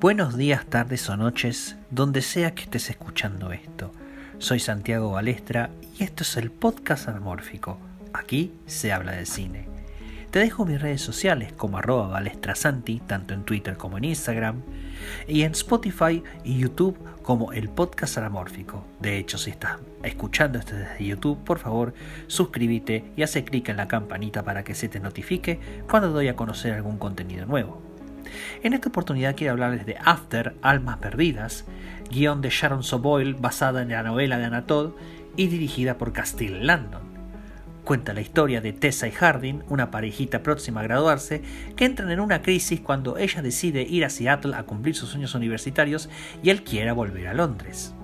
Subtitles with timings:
[0.00, 3.92] Buenos días, tardes o noches, donde sea que estés escuchando esto.
[4.38, 5.68] Soy Santiago Balestra
[5.98, 7.76] y esto es el podcast anamórfico.
[8.14, 9.68] Aquí se habla de cine.
[10.30, 14.62] Te dejo mis redes sociales como arroba balestrasanti, tanto en Twitter como en Instagram,
[15.28, 18.86] y en Spotify y YouTube como el podcast anamórfico.
[19.00, 21.92] De hecho, si estás escuchando esto desde YouTube, por favor,
[22.26, 25.60] suscríbete y hace clic en la campanita para que se te notifique
[25.90, 27.89] cuando doy a conocer algún contenido nuevo.
[28.62, 31.64] En esta oportunidad quiero hablarles de After, Almas Perdidas,
[32.10, 34.92] guion de Sharon Soboyle basada en la novela de Anatole
[35.36, 37.10] y dirigida por Castile Landon.
[37.84, 41.42] Cuenta la historia de Tessa y Hardin, una parejita próxima a graduarse,
[41.76, 45.34] que entran en una crisis cuando ella decide ir a Seattle a cumplir sus sueños
[45.34, 46.08] universitarios
[46.42, 47.94] y él quiera volver a Londres.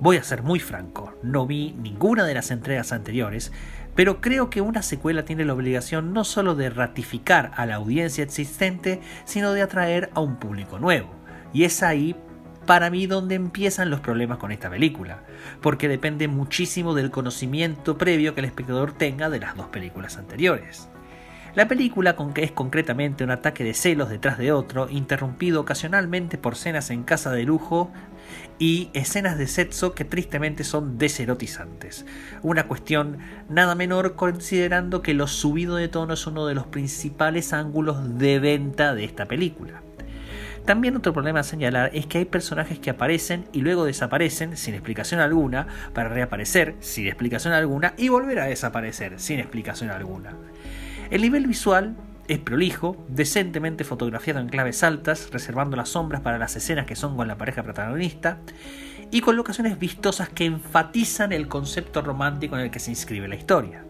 [0.00, 3.50] Voy a ser muy franco, no vi ninguna de las entregas anteriores,
[3.98, 8.22] pero creo que una secuela tiene la obligación no solo de ratificar a la audiencia
[8.22, 11.12] existente, sino de atraer a un público nuevo.
[11.52, 12.14] Y es ahí
[12.64, 15.24] para mí donde empiezan los problemas con esta película,
[15.60, 20.88] porque depende muchísimo del conocimiento previo que el espectador tenga de las dos películas anteriores.
[21.58, 26.38] La película con que es concretamente un ataque de celos detrás de otro, interrumpido ocasionalmente
[26.38, 27.90] por cenas en casa de lujo
[28.60, 32.06] y escenas de sexo que tristemente son deserotizantes.
[32.42, 37.52] Una cuestión nada menor considerando que lo subido de tono es uno de los principales
[37.52, 39.82] ángulos de venta de esta película.
[40.64, 44.74] También otro problema a señalar es que hay personajes que aparecen y luego desaparecen sin
[44.74, 50.36] explicación alguna para reaparecer sin explicación alguna y volver a desaparecer sin explicación alguna.
[51.10, 51.96] El nivel visual
[52.28, 57.16] es prolijo, decentemente fotografiado en claves altas, reservando las sombras para las escenas que son
[57.16, 58.40] con la pareja protagonista,
[59.10, 63.36] y con locaciones vistosas que enfatizan el concepto romántico en el que se inscribe la
[63.36, 63.84] historia.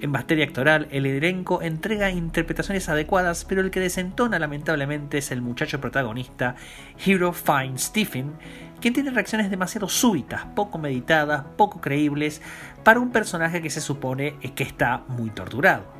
[0.00, 5.42] En materia actoral, el elenco entrega interpretaciones adecuadas, pero el que desentona lamentablemente es el
[5.42, 6.54] muchacho protagonista,
[7.04, 8.34] Hero Fine Stephen,
[8.80, 12.40] quien tiene reacciones demasiado súbitas, poco meditadas, poco creíbles,
[12.84, 15.97] para un personaje que se supone que está muy torturado.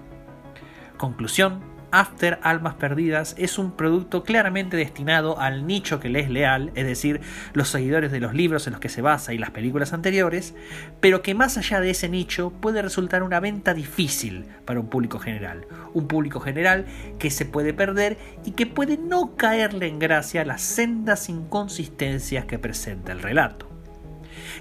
[0.99, 1.61] Conclusión,
[1.91, 6.85] After Almas Perdidas es un producto claramente destinado al nicho que le es leal, es
[6.85, 7.21] decir,
[7.55, 10.55] los seguidores de los libros en los que se basa y las películas anteriores,
[11.01, 15.19] pero que más allá de ese nicho puede resultar una venta difícil para un público
[15.19, 16.85] general, un público general
[17.19, 22.59] que se puede perder y que puede no caerle en gracia las sendas inconsistencias que
[22.59, 23.69] presenta el relato.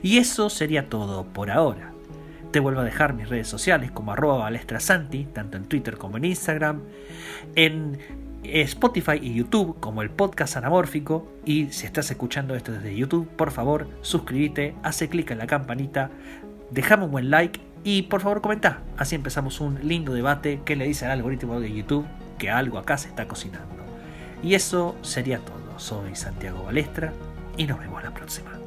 [0.02, 1.97] Y eso sería todo por ahora.
[2.58, 6.26] Te vuelvo a dejar mis redes sociales como arroba balestrasanti, tanto en Twitter como en
[6.26, 6.82] Instagram,
[7.54, 8.00] en
[8.42, 11.32] Spotify y YouTube como el podcast anamórfico.
[11.46, 16.10] Y si estás escuchando esto desde YouTube, por favor, suscríbete, hace clic en la campanita,
[16.72, 18.82] déjame un buen like y por favor comenta.
[18.98, 22.08] Así empezamos un lindo debate que le dice al algoritmo de YouTube
[22.40, 23.86] que algo acá se está cocinando.
[24.42, 25.78] Y eso sería todo.
[25.78, 27.14] Soy Santiago Balestra
[27.56, 28.67] y nos vemos la próxima.